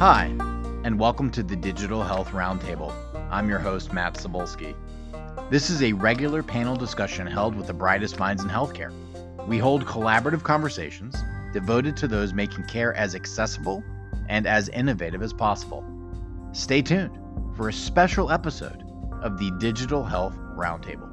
[0.00, 0.34] Hi,
[0.82, 2.90] and welcome to the Digital Health Roundtable.
[3.30, 4.74] I'm your host, Matt Sobolski.
[5.50, 8.94] This is a regular panel discussion held with the brightest minds in healthcare.
[9.46, 11.16] We hold collaborative conversations
[11.52, 13.84] devoted to those making care as accessible
[14.30, 15.84] and as innovative as possible.
[16.52, 17.18] Stay tuned
[17.54, 18.82] for a special episode
[19.22, 21.10] of the Digital Health Roundtable.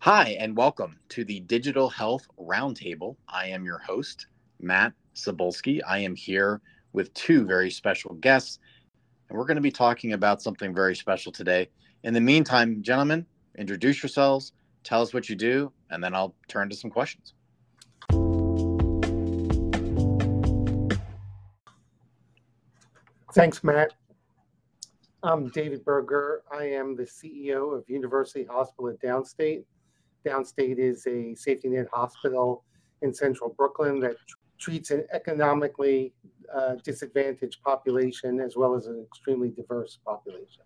[0.00, 3.14] Hi, and welcome to the Digital Health Roundtable.
[3.28, 4.26] I am your host,
[4.60, 5.80] Matt Sobolski.
[5.86, 6.60] I am here
[6.92, 8.58] with two very special guests,
[9.28, 11.68] and we're going to be talking about something very special today.
[12.04, 13.26] In the meantime, gentlemen,
[13.58, 14.52] introduce yourselves,
[14.84, 17.34] tell us what you do, and then I'll turn to some questions.
[23.34, 23.92] Thanks, Matt.
[25.22, 26.42] I'm David Berger.
[26.50, 29.64] I am the CEO of University Hospital at Downstate.
[30.24, 32.64] Downstate is a safety net hospital
[33.02, 34.16] in central Brooklyn that
[34.58, 36.12] treats an economically
[36.54, 40.62] uh, disadvantaged population as well as an extremely diverse population.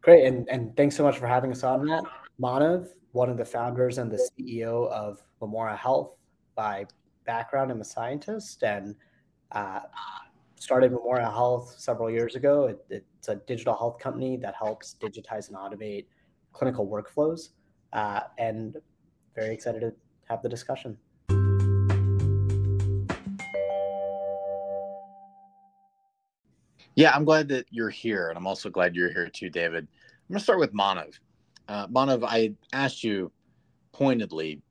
[0.00, 2.04] Great, and, and thanks so much for having us on, Matt.
[2.40, 6.16] Manav, one of the founders and the CEO of Memora Health
[6.54, 6.84] by
[7.24, 7.70] background.
[7.70, 8.94] I'm a scientist and
[9.52, 9.80] uh,
[10.56, 12.66] started Memora Health several years ago.
[12.66, 16.06] It, it's a digital health company that helps digitize and automate
[16.52, 17.50] clinical workflows.
[17.92, 18.76] Uh, and
[19.34, 19.92] very excited to
[20.28, 20.96] have the discussion.
[26.96, 28.28] Yeah, I'm glad that you're here.
[28.28, 29.88] And I'm also glad you're here too, David.
[29.88, 31.18] I'm going to start with Manav.
[31.68, 33.32] Uh, Manav, I asked you
[33.92, 34.62] pointedly,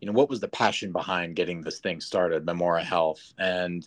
[0.00, 3.34] you know, what was the passion behind getting this thing started, Memora Health?
[3.38, 3.86] And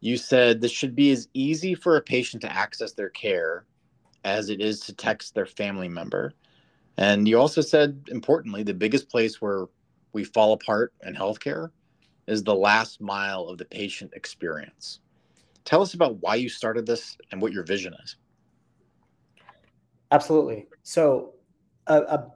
[0.00, 3.64] you said this should be as easy for a patient to access their care
[4.24, 6.34] as it is to text their family member.
[6.96, 9.66] And you also said, importantly, the biggest place where
[10.12, 11.70] we fall apart in healthcare
[12.26, 15.00] is the last mile of the patient experience.
[15.64, 18.16] Tell us about why you started this and what your vision is.
[20.12, 20.66] Absolutely.
[20.82, 21.34] So,
[21.86, 22.30] a, a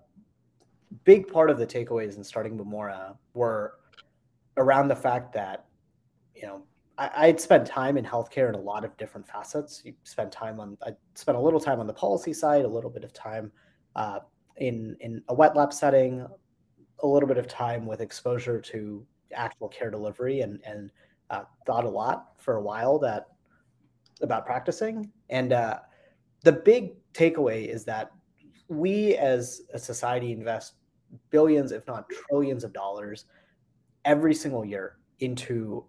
[1.05, 3.75] big part of the takeaways in starting Memora were
[4.57, 5.67] around the fact that,
[6.35, 6.65] you know,
[6.97, 9.83] I, would spent time in healthcare in a lot of different facets.
[9.85, 12.91] You spent time on, I spent a little time on the policy side, a little
[12.91, 13.51] bit of time
[13.97, 14.21] uh,
[14.59, 16.25] in in a wet lab setting,
[17.05, 20.91] a little bit of time with exposure to actual care delivery, and and
[21.31, 23.29] uh, thought a lot for a while that
[24.23, 25.11] about practicing.
[25.29, 25.79] And uh,
[26.43, 28.11] the big takeaway is that
[28.69, 30.75] we as a society invest
[31.31, 33.27] billions, if not trillions, of dollars
[34.05, 35.85] every single year into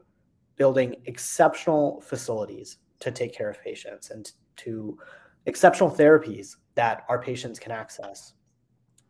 [0.57, 4.97] building exceptional facilities to take care of patients and to
[5.45, 8.33] exceptional therapies that our patients can access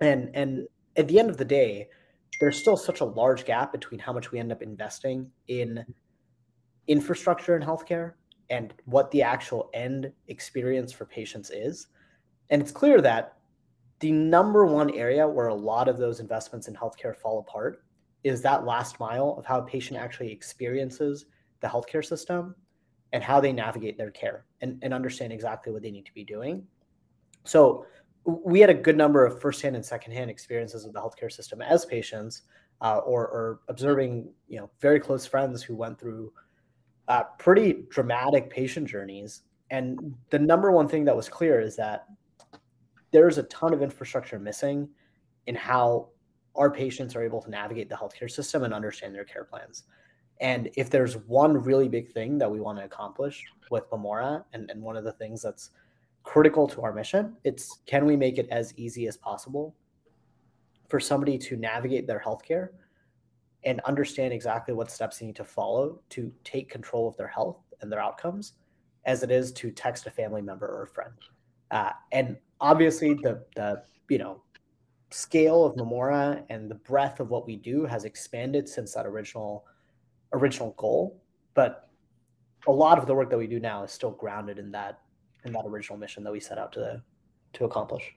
[0.01, 0.67] and and
[0.97, 1.87] at the end of the day
[2.39, 5.83] there's still such a large gap between how much we end up investing in
[6.87, 8.13] infrastructure in healthcare
[8.49, 11.87] and what the actual end experience for patients is
[12.49, 13.37] and it's clear that
[13.99, 17.83] the number one area where a lot of those investments in healthcare fall apart
[18.23, 21.25] is that last mile of how a patient actually experiences
[21.61, 22.55] the healthcare system
[23.13, 26.23] and how they navigate their care and, and understand exactly what they need to be
[26.23, 26.65] doing.
[27.45, 27.85] So
[28.25, 31.85] we had a good number of firsthand and secondhand experiences with the healthcare system as
[31.85, 32.43] patients,
[32.81, 36.31] uh, or, or, observing, you know, very close friends who went through
[37.07, 39.43] uh, pretty dramatic patient journeys.
[39.69, 42.05] And the number one thing that was clear is that
[43.11, 44.89] there's a ton of infrastructure missing
[45.47, 46.09] in how
[46.55, 49.83] our patients are able to navigate the healthcare system and understand their care plans.
[50.41, 54.69] And if there's one really big thing that we want to accomplish with Memora, and,
[54.69, 55.69] and one of the things that's
[56.25, 57.37] critical to our mission.
[57.45, 59.75] It's can we make it as easy as possible
[60.89, 62.69] for somebody to navigate their healthcare
[63.63, 67.57] and understand exactly what steps they need to follow to take control of their health
[67.81, 68.53] and their outcomes
[69.05, 71.13] as it is to text a family member or a friend.
[71.71, 74.41] Uh, and obviously the the you know
[75.11, 79.65] scale of Memora and the breadth of what we do has expanded since that original
[80.33, 81.21] original goal.
[81.53, 81.87] But
[82.67, 84.99] a lot of the work that we do now is still grounded in that
[85.45, 87.01] in that original mission that we set out to
[87.53, 88.15] to accomplish.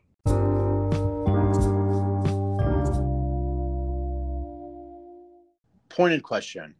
[5.88, 6.74] Pointed question.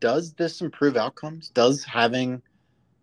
[0.00, 1.50] Does this improve outcomes?
[1.50, 2.42] Does having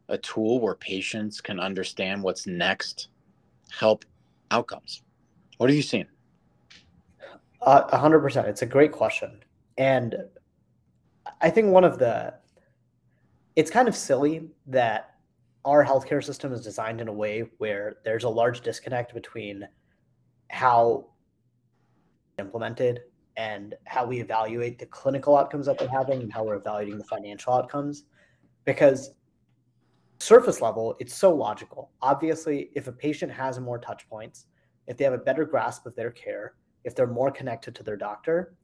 [0.09, 3.09] a tool where patients can understand what's next
[3.71, 4.05] help
[4.51, 5.01] outcomes?
[5.57, 6.07] What have you seen?
[7.61, 8.47] Uh, a hundred percent.
[8.47, 9.43] It's a great question.
[9.77, 10.15] And
[11.41, 12.33] I think one of the,
[13.55, 15.10] it's kind of silly that
[15.65, 19.67] our healthcare system is designed in a way where there's a large disconnect between
[20.49, 21.07] how
[22.39, 23.01] implemented
[23.37, 27.03] and how we evaluate the clinical outcomes that they're having and how we're evaluating the
[27.03, 28.03] financial outcomes.
[28.65, 29.11] Because
[30.19, 31.91] surface level, it's so logical.
[32.01, 34.47] Obviously, if a patient has more touch points,
[34.87, 37.97] if they have a better grasp of their care, if they're more connected to their
[37.97, 38.55] doctor,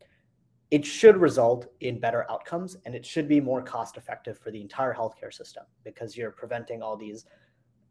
[0.70, 4.60] it should result in better outcomes and it should be more cost effective for the
[4.60, 7.26] entire healthcare system because you're preventing all these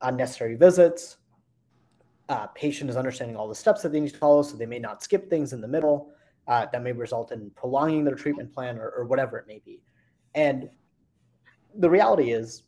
[0.02, 1.16] unnecessary visits.
[2.28, 4.78] Uh, patient is understanding all the steps that they need to follow, so they may
[4.78, 6.10] not skip things in the middle.
[6.48, 9.82] Uh, that may result in prolonging their treatment plan or, or whatever it may be.
[10.36, 10.70] And
[11.74, 12.62] the reality is,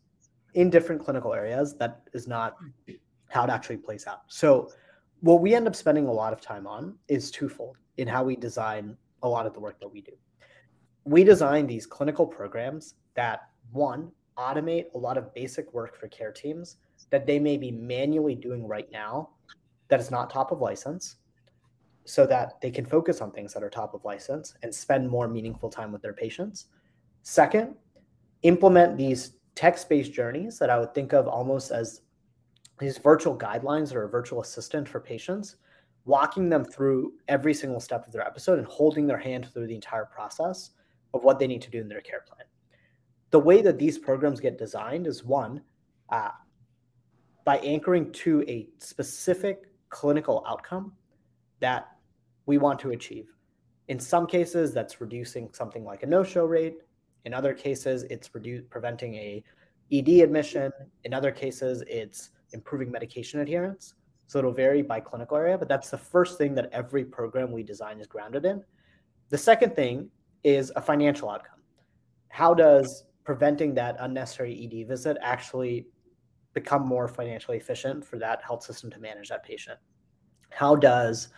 [0.54, 2.56] in different clinical areas, that is not
[3.28, 4.22] how it actually plays out.
[4.26, 4.72] So,
[5.20, 8.34] what we end up spending a lot of time on is twofold in how we
[8.34, 10.12] design a lot of the work that we do.
[11.04, 16.32] We design these clinical programs that, one, automate a lot of basic work for care
[16.32, 16.76] teams
[17.10, 19.30] that they may be manually doing right now
[19.88, 21.16] that is not top of license
[22.04, 25.28] so that they can focus on things that are top of license and spend more
[25.28, 26.66] meaningful time with their patients.
[27.22, 27.74] Second,
[28.42, 32.02] implement these text based journeys that I would think of almost as
[32.78, 35.56] these virtual guidelines or a virtual assistant for patients,
[36.08, 39.74] walking them through every single step of their episode and holding their hand through the
[39.74, 40.70] entire process
[41.12, 42.46] of what they need to do in their care plan.
[43.30, 45.60] The way that these programs get designed is one,
[46.08, 46.30] uh,
[47.44, 50.92] by anchoring to a specific clinical outcome
[51.60, 51.88] that
[52.46, 53.26] we want to achieve.
[53.88, 56.78] In some cases, that's reducing something like a no-show rate.
[57.26, 59.44] In other cases, it's redu- preventing a
[59.92, 60.72] ED admission.
[61.04, 63.92] In other cases, it's improving medication adherence.
[64.28, 67.62] So it'll vary by clinical area, but that's the first thing that every program we
[67.62, 68.62] design is grounded in.
[69.30, 70.10] The second thing
[70.44, 71.60] is a financial outcome.
[72.28, 75.86] How does preventing that unnecessary ED visit actually
[76.52, 79.78] become more financially efficient for that health system to manage that patient?
[80.50, 81.28] How does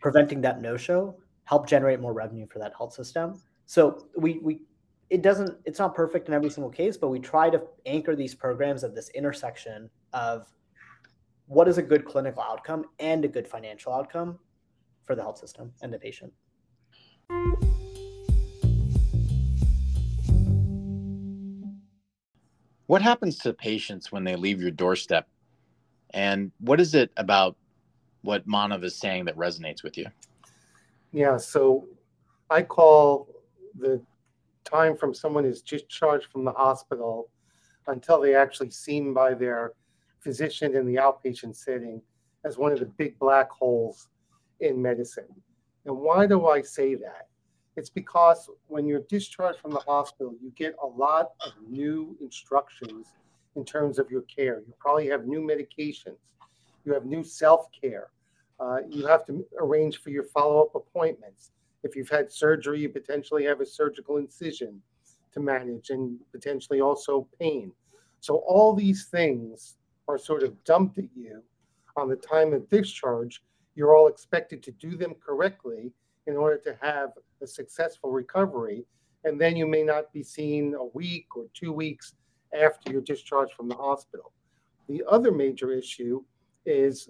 [0.00, 3.40] preventing that no show help generate more revenue for that health system?
[3.66, 4.62] So we we
[5.10, 8.34] it doesn't it's not perfect in every single case, but we try to anchor these
[8.34, 10.52] programs at this intersection of
[11.46, 14.38] what is a good clinical outcome and a good financial outcome
[15.04, 16.32] for the health system and the patient.
[22.86, 25.26] What happens to patients when they leave your doorstep?
[26.10, 27.56] And what is it about
[28.20, 30.06] what Manav is saying that resonates with you?
[31.10, 31.88] Yeah, so
[32.50, 33.28] I call
[33.78, 34.02] the
[34.64, 37.30] time from someone is discharged from the hospital
[37.86, 39.72] until they actually seen by their
[40.22, 42.00] physician in the outpatient setting
[42.44, 44.08] as one of the big black holes
[44.60, 45.28] in medicine.
[45.84, 47.28] And why do I say that?
[47.76, 53.06] It's because when you're discharged from the hospital, you get a lot of new instructions
[53.56, 54.62] in terms of your care.
[54.66, 56.18] You probably have new medications,
[56.84, 58.08] you have new self care.
[58.60, 61.50] Uh, you have to arrange for your follow up appointments.
[61.82, 64.80] If you've had surgery, you potentially have a surgical incision
[65.32, 67.72] to manage and potentially also pain.
[68.20, 69.78] So, all these things
[70.08, 71.42] are sort of dumped at you
[71.96, 73.42] on the time of discharge.
[73.74, 75.92] You're all expected to do them correctly
[76.26, 77.10] in order to have
[77.40, 78.84] a successful recovery.
[79.24, 82.14] And then you may not be seen a week or two weeks
[82.58, 84.32] after you're discharged from the hospital.
[84.88, 86.22] The other major issue
[86.66, 87.08] is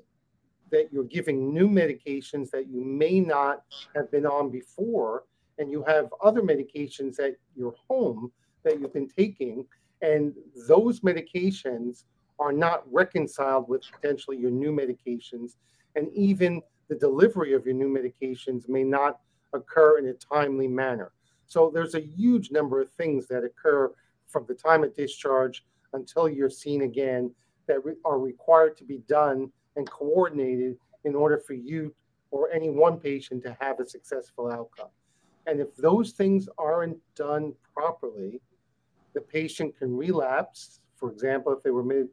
[0.71, 5.25] that you're giving new medications that you may not have been on before,
[5.59, 8.33] and you have other medications at your home
[8.65, 9.67] that you've been taking,
[10.01, 10.35] and
[10.69, 12.05] those medications
[12.43, 15.53] are not reconciled with potentially your new medications,
[15.95, 19.21] and even the delivery of your new medications may not
[19.53, 21.13] occur in a timely manner.
[21.47, 23.93] So there's a huge number of things that occur
[24.27, 27.33] from the time of discharge until you're seen again
[27.69, 31.95] that re- are required to be done and coordinated in order for you
[32.31, 34.89] or any one patient to have a successful outcome.
[35.47, 38.41] And if those things aren't done properly,
[39.15, 40.81] the patient can relapse.
[40.97, 42.07] For example, if they were made,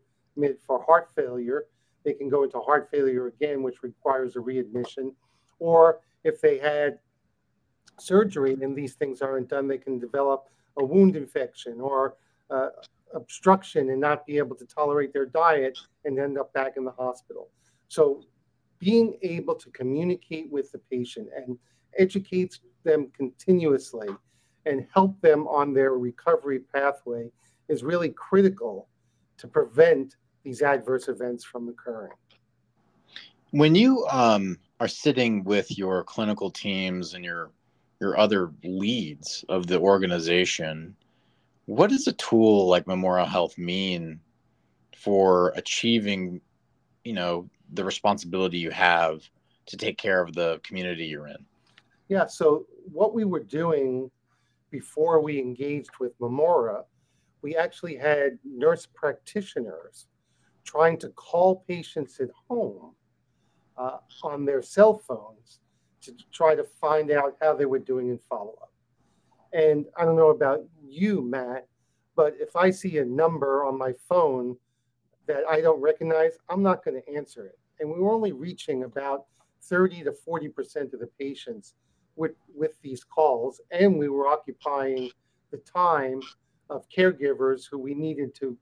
[0.65, 1.65] for heart failure,
[2.03, 5.13] they can go into heart failure again, which requires a readmission.
[5.59, 6.99] Or if they had
[7.99, 12.15] surgery and these things aren't done, they can develop a wound infection or
[12.49, 12.69] uh,
[13.13, 16.91] obstruction and not be able to tolerate their diet and end up back in the
[16.91, 17.49] hospital.
[17.87, 18.23] So,
[18.79, 21.57] being able to communicate with the patient and
[21.97, 24.07] educate them continuously
[24.65, 27.29] and help them on their recovery pathway
[27.67, 28.87] is really critical
[29.37, 32.13] to prevent these adverse events from occurring.
[33.51, 37.51] When you um, are sitting with your clinical teams and your
[37.99, 40.95] your other leads of the organization,
[41.65, 44.21] what does a tool like Memora Health mean
[44.95, 46.39] for achieving,
[47.03, 49.29] you know, the responsibility you have
[49.65, 51.45] to take care of the community you're in?
[52.07, 54.09] Yeah, so what we were doing
[54.71, 56.85] before we engaged with Memora,
[57.41, 60.07] we actually had nurse practitioners
[60.69, 62.93] trying to call patients at home
[63.75, 65.61] uh, on their cell phones
[65.99, 68.71] to try to find out how they were doing in follow up.
[69.51, 71.67] And I don't know about you, Matt,
[72.15, 74.55] but if I see a number on my phone
[75.25, 77.57] that I don't recognize, I'm not going to answer it.
[77.79, 79.25] And we were only reaching about
[79.63, 81.73] 30 to 40% of the patients
[82.15, 83.59] with, with these calls.
[83.71, 85.09] And we were occupying
[85.49, 86.21] the time
[86.69, 88.55] of caregivers who we needed to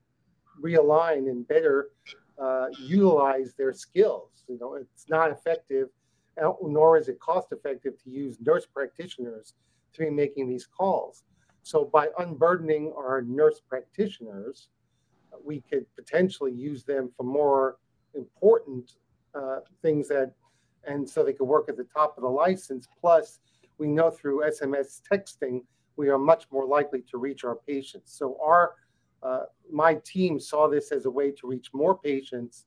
[0.60, 1.90] realign and better
[2.38, 4.30] uh, utilize their skills.
[4.48, 5.88] You know, it's not effective,
[6.42, 9.54] uh, nor is it cost effective to use nurse practitioners
[9.94, 11.24] to be making these calls.
[11.62, 14.68] So by unburdening our nurse practitioners,
[15.44, 17.76] we could potentially use them for more
[18.14, 18.92] important
[19.34, 20.32] uh, things that,
[20.84, 22.88] and so they could work at the top of the license.
[23.00, 23.40] Plus,
[23.78, 25.62] we know through SMS texting,
[25.96, 28.16] we are much more likely to reach our patients.
[28.16, 28.74] So our
[29.22, 32.66] uh, my team saw this as a way to reach more patients,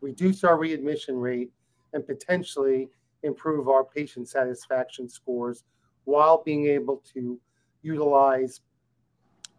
[0.00, 1.50] reduce our readmission rate,
[1.92, 2.88] and potentially
[3.22, 5.64] improve our patient satisfaction scores
[6.04, 7.40] while being able to
[7.82, 8.60] utilize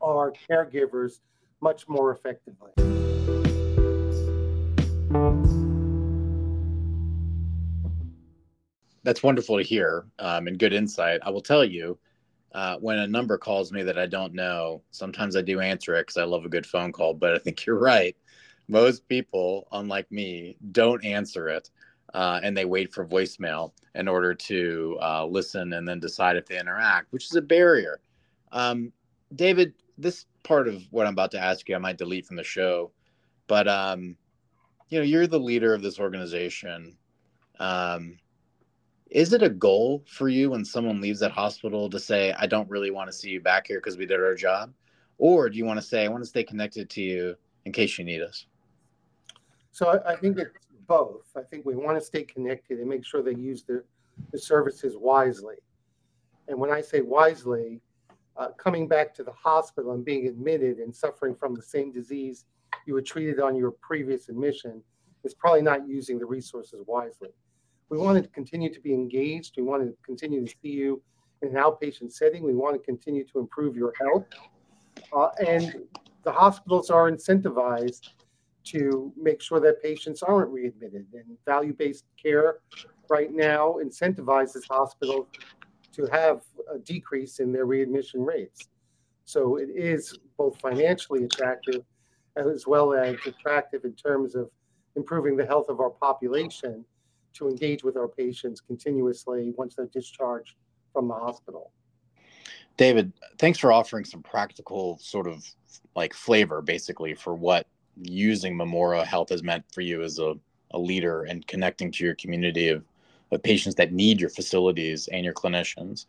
[0.01, 1.20] our caregivers
[1.62, 2.72] much more effectively.
[9.03, 11.20] That's wonderful to hear um, and good insight.
[11.24, 11.98] I will tell you,
[12.55, 16.07] uh, when a number calls me that I don't know, sometimes I do answer it
[16.07, 17.13] because I love a good phone call.
[17.13, 18.15] But I think you're right.
[18.67, 21.69] Most people, unlike me, don't answer it
[22.15, 26.45] uh, and they wait for voicemail in order to uh, listen and then decide if
[26.45, 28.00] they interact, which is a barrier.
[28.53, 28.93] Um,
[29.35, 32.43] David, this part of what I'm about to ask you, I might delete from the
[32.43, 32.91] show,
[33.47, 34.15] but um,
[34.89, 36.95] you know, you're the leader of this organization.
[37.59, 38.17] Um,
[39.12, 42.69] is it a goal for you when someone leaves that hospital to say i don't
[42.69, 44.74] really want to see you back here because we did our job
[45.17, 47.35] or do you want to say i want to stay connected to you
[47.65, 48.45] in case you need us
[49.71, 51.25] so i, think it's both.
[51.35, 53.83] I think we want to stay connected and make sure they use the,
[54.31, 55.55] the services wisely.
[56.47, 57.81] And when i say wisely
[58.38, 62.45] uh, coming back to the hospital and being admitted and suffering from the same disease
[62.85, 64.81] you were treated on your previous admission
[65.24, 67.29] is probably not using the resources wisely
[67.89, 69.56] we want to continue to be engaged.
[69.58, 71.01] We want to continue to see you
[71.42, 72.44] in an outpatient setting.
[72.44, 74.25] We want to continue to improve your health.
[75.13, 75.84] Uh, and
[76.24, 78.10] the hospitals are incentivized
[78.65, 81.06] to make sure that patients aren't readmitted.
[81.13, 82.60] And value based care
[83.10, 85.27] right now incentivizes hospitals
[85.94, 86.42] to have
[86.74, 88.68] a decrease in their readmission rates.
[89.25, 91.84] So it is both financially attractive
[92.36, 94.50] as well as attractive in terms of
[94.96, 96.84] improving the health of our population
[97.36, 100.56] to engage with our patients continuously once they're discharged
[100.94, 101.72] from the hospital.
[102.77, 105.46] David, thanks for offering some practical sort of
[105.96, 107.68] like flavor basically for what
[108.01, 110.36] using Memora Health has meant for you as a,
[110.72, 112.84] a leader and connecting to your community of,
[113.32, 116.06] of patients that need your facilities and your clinicians.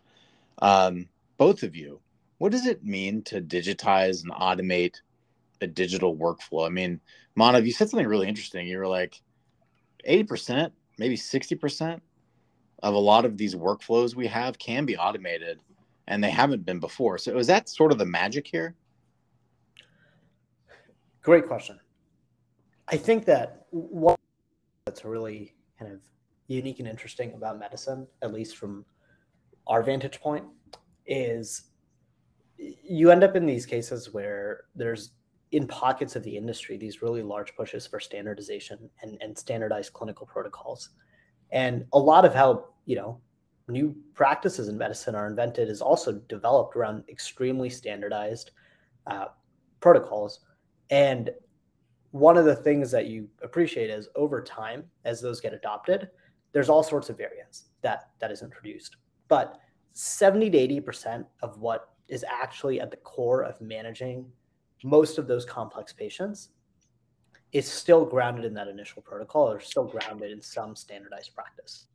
[0.61, 2.00] Um, both of you,
[2.38, 4.97] what does it mean to digitize and automate
[5.61, 6.66] a digital workflow?
[6.66, 7.00] I mean,
[7.38, 8.66] Manav, you said something really interesting.
[8.66, 9.21] You were like,
[10.06, 12.00] 80% maybe 60%
[12.82, 15.60] of a lot of these workflows we have can be automated
[16.08, 17.18] and they haven't been before.
[17.18, 18.74] So is that sort of the magic here?
[21.22, 21.80] Great question.
[22.88, 24.18] I think that what
[24.84, 26.00] that's really kind of
[26.46, 28.84] unique and interesting about medicine, at least from
[29.66, 30.44] our vantage point,
[31.06, 31.70] is
[32.56, 35.10] you end up in these cases where there's
[35.52, 40.26] in pockets of the industry these really large pushes for standardization and, and standardized clinical
[40.26, 40.90] protocols.
[41.52, 43.20] And a lot of how you know
[43.68, 48.52] new practices in medicine are invented is also developed around extremely standardized
[49.06, 49.26] uh,
[49.80, 50.40] protocols.
[50.90, 51.30] And
[52.12, 56.08] one of the things that you appreciate is over time as those get adopted
[56.56, 58.96] there's all sorts of variance that that is introduced.
[59.28, 59.60] But
[59.92, 64.24] 70 to 80 percent of what is actually at the core of managing
[64.87, 66.50] most of those complex patients
[67.50, 71.88] is still grounded in that initial protocol or still grounded in some standardized practice.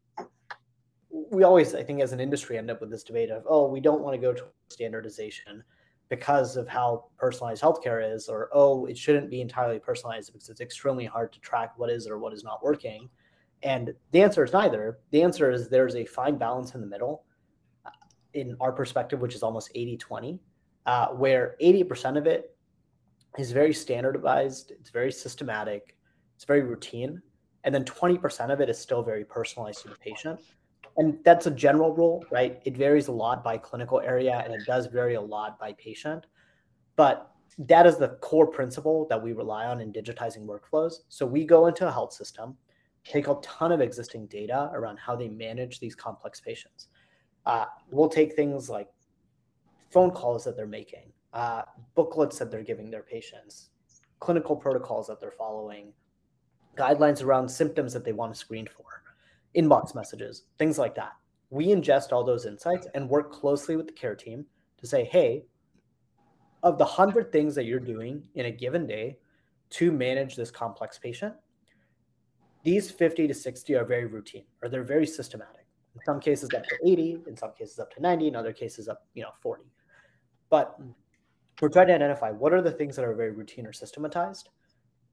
[1.09, 3.79] We always, I think, as an industry, end up with this debate of, oh, we
[3.79, 5.63] don't want to go to standardization
[6.09, 10.59] because of how personalized healthcare is, or oh, it shouldn't be entirely personalized because it's
[10.59, 13.09] extremely hard to track what is or what is not working.
[13.63, 14.99] And the answer is neither.
[15.11, 17.23] The answer is there's a fine balance in the middle
[17.85, 17.91] uh,
[18.33, 20.39] in our perspective, which is almost 80 20,
[20.87, 22.55] uh, where 80% of it
[23.37, 25.95] is very standardized, it's very systematic,
[26.35, 27.21] it's very routine.
[27.63, 30.39] And then 20% of it is still very personalized to the patient.
[30.97, 32.61] and that's a general rule, right?
[32.65, 36.25] It varies a lot by clinical area and it does vary a lot by patient.
[36.97, 40.95] But that is the core principle that we rely on in digitizing workflows.
[41.09, 42.57] So we go into a health system,
[43.03, 46.87] take a ton of existing data around how they manage these complex patients.
[47.45, 48.89] Uh, we'll take things like
[49.89, 51.63] phone calls that they're making, uh,
[51.95, 53.69] booklets that they're giving their patients,
[54.19, 55.93] clinical protocols that they're following,
[56.77, 59.03] guidelines around symptoms that they want to screen for,
[59.55, 61.13] inbox messages, things like that.
[61.49, 64.45] We ingest all those insights and work closely with the care team
[64.77, 65.45] to say, hey,
[66.63, 69.17] of the 100 things that you're doing in a given day
[69.71, 71.33] to manage this complex patient,
[72.63, 75.65] these 50 to 60 are very routine or they're very systematic.
[75.95, 78.87] In some cases up to 80, in some cases up to 90, in other cases
[78.87, 79.63] up, you know, 40.
[80.49, 80.77] But
[81.61, 84.49] we're trying to identify what are the things that are very routine or systematized.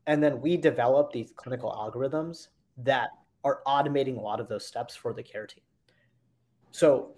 [0.06, 3.10] And then we develop these clinical algorithms that
[3.44, 5.62] are automating a lot of those steps for the care team.
[6.70, 7.14] So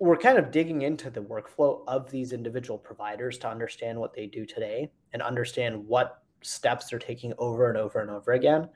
[0.00, 4.26] we're kind of digging into the workflow of these individual providers to understand what they
[4.26, 8.68] do today and understand what steps they're taking over and over and over again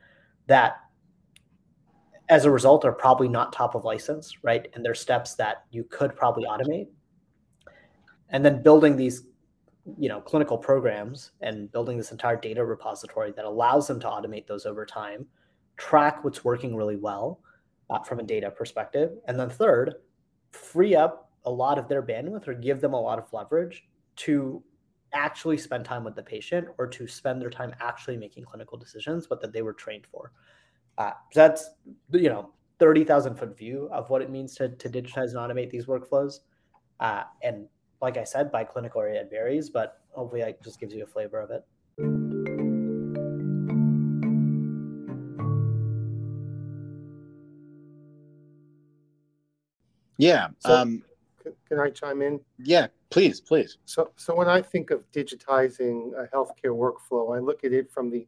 [0.48, 0.80] that
[2.28, 5.84] as a result are probably not top of license right and they're steps that you
[5.84, 6.88] could probably automate
[8.30, 9.26] and then building these
[9.98, 14.46] you know clinical programs and building this entire data repository that allows them to automate
[14.46, 15.26] those over time
[15.76, 17.40] track what's working really well
[17.90, 19.94] uh, from a data perspective and then third
[20.52, 23.84] free up a lot of their bandwidth or give them a lot of leverage
[24.14, 24.62] to
[25.12, 29.26] actually spend time with the patient or to spend their time actually making clinical decisions,
[29.26, 30.32] but that they were trained for.
[30.98, 31.70] Uh, that's
[32.12, 35.70] you know thirty thousand foot view of what it means to to digitize and automate
[35.70, 36.40] these workflows.
[37.00, 37.66] Uh, and
[38.02, 41.06] like I said, by clinical area it varies, but hopefully that just gives you a
[41.06, 41.64] flavor of it.
[50.18, 50.48] Yeah.
[50.58, 51.04] So, um,
[51.68, 52.40] can I chime in?
[52.58, 53.78] yeah, please, please.
[53.84, 58.10] So, so when I think of digitizing a healthcare workflow, I look at it from
[58.10, 58.26] the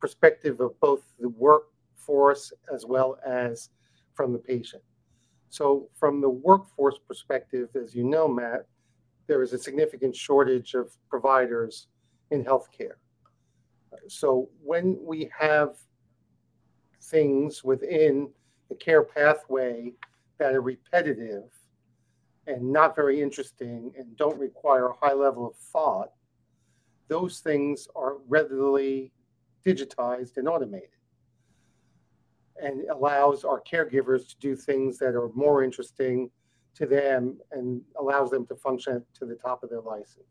[0.00, 3.70] perspective of both the workforce as well as
[4.14, 4.82] from the patient.
[5.48, 8.66] So, from the workforce perspective, as you know, Matt,
[9.26, 11.88] there is a significant shortage of providers
[12.30, 12.96] in healthcare.
[14.08, 15.76] So, when we have
[17.02, 18.30] things within
[18.68, 19.92] the care pathway
[20.38, 21.44] that are repetitive
[22.46, 26.12] and not very interesting and don't require a high level of thought,
[27.08, 29.12] those things are readily
[29.64, 30.88] digitized and automated
[32.60, 36.30] and allows our caregivers to do things that are more interesting
[36.74, 40.26] to them and allows them to function to the top of their license.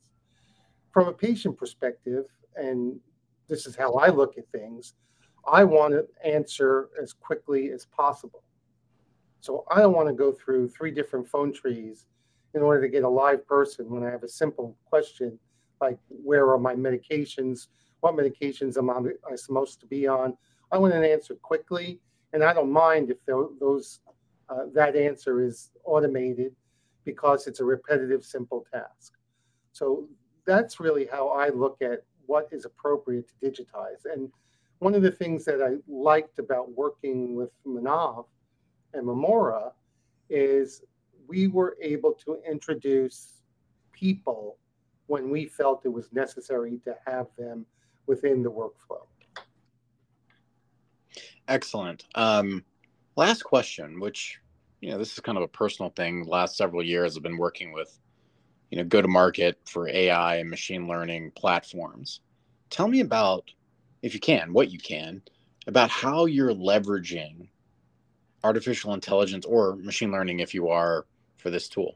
[0.91, 2.25] From a patient perspective,
[2.55, 2.99] and
[3.47, 4.95] this is how I look at things,
[5.47, 8.43] I want to answer as quickly as possible.
[9.39, 12.05] So I don't want to go through three different phone trees
[12.53, 15.39] in order to get a live person when I have a simple question
[15.79, 17.67] like, where are my medications?
[18.01, 20.37] What medications am I supposed to be on?
[20.71, 21.99] I want an answer quickly,
[22.33, 24.01] and I don't mind if those
[24.51, 26.53] uh, that answer is automated
[27.05, 29.13] because it's a repetitive, simple task.
[29.71, 30.07] So
[30.45, 34.05] that's really how I look at what is appropriate to digitize.
[34.11, 34.29] And
[34.79, 38.25] one of the things that I liked about working with Manav
[38.93, 39.71] and Memora
[40.29, 40.83] is
[41.27, 43.43] we were able to introduce
[43.93, 44.57] people
[45.07, 47.65] when we felt it was necessary to have them
[48.07, 49.05] within the workflow.
[51.47, 52.05] Excellent.
[52.15, 52.63] Um,
[53.15, 54.40] last question, which
[54.81, 56.23] you know this is kind of a personal thing.
[56.23, 57.97] The last several years, I've been working with
[58.69, 62.19] you know go to market for AI and machine learning platforms.
[62.69, 63.51] Tell me about,
[64.01, 65.21] if you can, what you can,
[65.67, 67.49] about how you're leveraging
[68.43, 71.05] artificial intelligence or machine learning if you are
[71.37, 71.95] for this tool?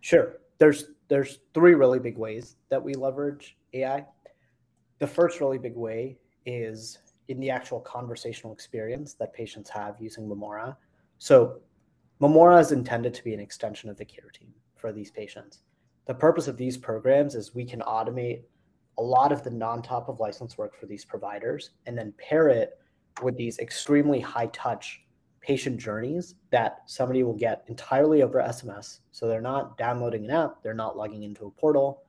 [0.00, 0.38] Sure.
[0.58, 4.04] There's there's three really big ways that we leverage AI.
[4.98, 6.98] The first really big way is
[7.32, 10.76] in the actual conversational experience that patients have using Memora.
[11.18, 11.60] So
[12.20, 15.60] Memora is intended to be an extension of the care team for these patients.
[16.06, 18.42] The purpose of these programs is we can automate
[18.98, 22.78] a lot of the non-top of license work for these providers and then pair it
[23.22, 25.02] with these extremely high touch
[25.40, 29.00] patient journeys that somebody will get entirely over SMS.
[29.10, 32.02] So they're not downloading an app, they're not logging into a portal.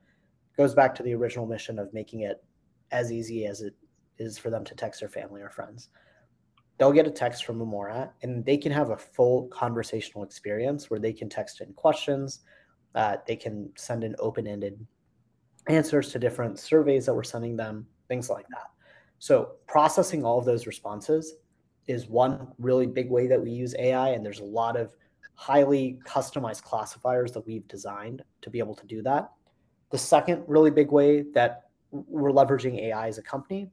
[0.52, 2.44] It goes back to the original mission of making it
[2.92, 3.74] as easy as it
[4.18, 5.88] is for them to text their family or friends.
[6.78, 11.00] They'll get a text from Memora and they can have a full conversational experience where
[11.00, 12.40] they can text in questions,
[12.94, 14.84] uh, they can send in open ended
[15.68, 18.70] answers to different surveys that we're sending them, things like that.
[19.18, 21.34] So processing all of those responses
[21.86, 24.94] is one really big way that we use AI, and there's a lot of
[25.34, 29.30] highly customized classifiers that we've designed to be able to do that.
[29.90, 33.70] The second really big way that we're leveraging AI as a company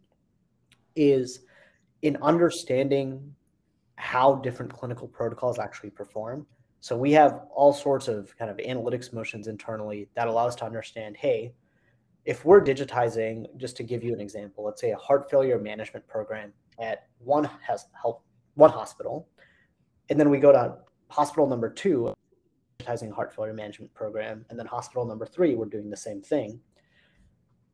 [0.96, 1.42] is
[2.02, 3.36] in understanding
[3.96, 6.46] how different clinical protocols actually perform.
[6.80, 10.66] So we have all sorts of kind of analytics motions internally that allow us to
[10.66, 11.54] understand, hey,
[12.26, 16.08] if we're digitizing, just to give you an example, let's say a heart failure management
[16.08, 18.24] program at one has help
[18.56, 19.28] one hospital,
[20.10, 20.76] and then we go to
[21.10, 22.14] hospital number two,
[22.80, 26.60] digitizing heart failure management program, and then hospital number three, we're doing the same thing.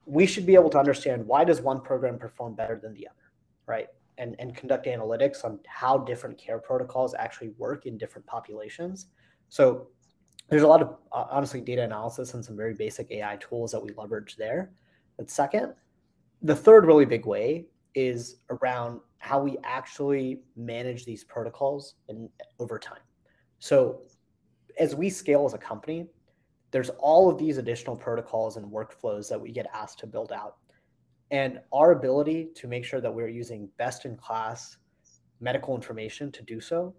[0.07, 3.31] We should be able to understand why does one program perform better than the other,
[3.65, 3.87] right?
[4.17, 9.07] And, and conduct analytics on how different care protocols actually work in different populations.
[9.49, 9.89] So
[10.49, 13.83] there's a lot of uh, honestly data analysis and some very basic AI tools that
[13.83, 14.71] we leverage there.
[15.17, 15.73] But second,
[16.41, 22.79] the third really big way is around how we actually manage these protocols and over
[22.79, 23.01] time.
[23.59, 24.01] So
[24.79, 26.07] as we scale as a company,
[26.71, 30.57] there's all of these additional protocols and workflows that we get asked to build out.
[31.31, 34.77] And our ability to make sure that we're using best in class
[35.39, 36.93] medical information to do so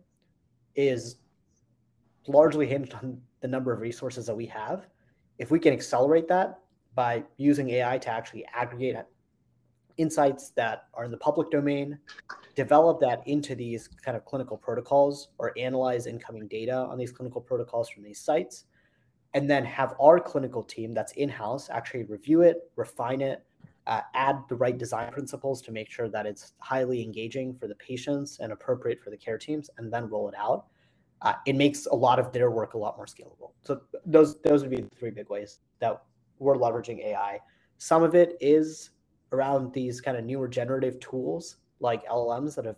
[0.75, 1.17] is
[2.27, 4.87] largely hinged on the number of resources that we have.
[5.39, 6.61] If we can accelerate that
[6.95, 8.97] by using AI to actually aggregate
[9.97, 11.99] insights that are in the public domain,
[12.55, 17.41] develop that into these kind of clinical protocols or analyze incoming data on these clinical
[17.41, 18.65] protocols from these sites,
[19.35, 23.45] and then have our clinical team that's in house actually review it, refine it,
[23.87, 27.75] uh, add the right design principles to make sure that it's highly engaging for the
[27.77, 30.67] patients and appropriate for the care teams, and then roll it out
[31.23, 33.53] uh, it makes a lot of their work a lot more scalable.
[33.63, 36.03] So those those would be the three big ways that
[36.39, 37.41] we're leveraging AI.
[37.79, 38.91] Some of it is
[39.33, 42.77] around these kind of newer generative tools like LLMs that have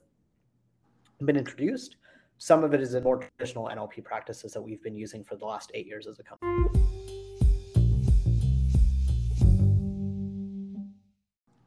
[1.25, 1.97] been introduced.
[2.43, 5.45] Some of it is in more traditional NLP practices that we've been using for the
[5.45, 6.67] last eight years as a company.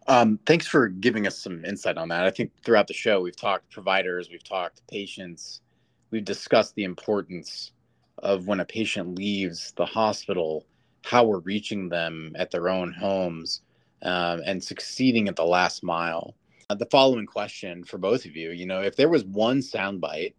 [0.08, 2.26] Um, thanks for giving us some insight on that.
[2.26, 5.62] I think throughout the show, we've talked providers, we've talked patients,
[6.10, 7.72] we've discussed the importance
[8.18, 10.66] of when a patient leaves the hospital,
[11.06, 13.62] how we're reaching them at their own homes
[14.02, 16.34] um, and succeeding at the last mile.
[16.72, 20.34] Uh, the following question for both of you you know, if there was one soundbite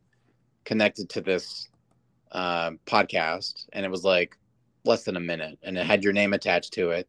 [0.64, 1.68] connected to this
[2.32, 4.36] uh, podcast and it was like
[4.84, 7.08] less than a minute and it had your name attached to it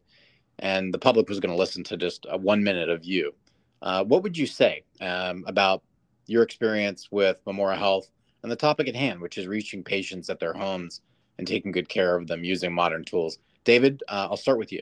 [0.58, 3.34] and the public was going to listen to just a one minute of you,
[3.82, 5.82] uh, what would you say um, about
[6.26, 8.08] your experience with Memora Health
[8.42, 11.02] and the topic at hand, which is reaching patients at their homes
[11.38, 13.38] and taking good care of them using modern tools.
[13.64, 14.80] David, uh, I'll start with you.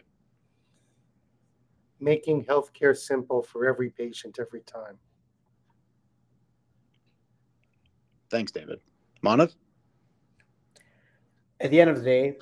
[2.00, 4.98] Making healthcare simple for every patient every time.
[8.30, 8.80] Thanks, David.
[9.24, 9.54] Manav?
[11.60, 12.36] At the end of the day,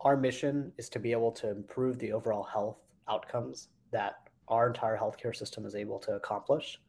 [0.00, 2.78] our mission is to be able to improve the overall health
[3.08, 4.14] outcomes that
[4.46, 6.80] our entire healthcare system is able to accomplish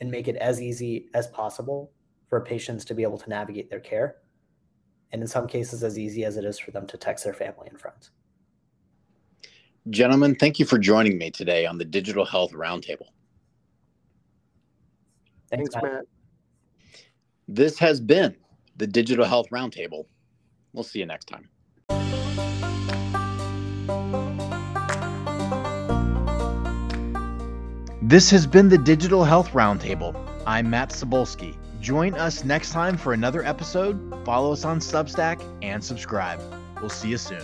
[0.00, 1.92] and make it as easy as possible
[2.28, 4.16] for patients to be able to navigate their care.
[5.12, 7.68] And in some cases, as easy as it is for them to text their family
[7.68, 8.10] and friends.
[9.90, 13.08] Gentlemen, thank you for joining me today on the Digital Health Roundtable.
[15.50, 15.84] Thanks, Thanks Matt.
[15.84, 16.04] Matt.
[17.48, 18.36] This has been
[18.76, 20.06] the Digital Health Roundtable.
[20.72, 21.48] We'll see you next time.
[28.00, 30.14] This has been the Digital Health Roundtable.
[30.46, 31.56] I'm Matt Sobolski.
[31.80, 34.24] Join us next time for another episode.
[34.24, 36.40] Follow us on Substack and subscribe.
[36.80, 37.42] We'll see you soon.